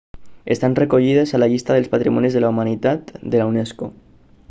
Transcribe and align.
estan 0.45 0.75
recollides 0.79 1.35
a 1.37 1.41
la 1.43 1.49
llista 1.51 1.77
dels 1.77 1.91
patrimonis 1.93 2.39
de 2.39 2.41
la 2.47 2.53
humanitat 2.55 3.17
de 3.27 3.43
la 3.43 3.51
unesco 3.55 3.93